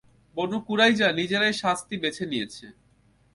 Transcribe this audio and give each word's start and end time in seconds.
বনু 0.35 0.57
Qurayza 0.67 1.07
নিজেরাই 1.11 1.53
শাস্তি 1.53 1.95
বেছে 1.97 2.23
নিয়েছে। 2.25 2.65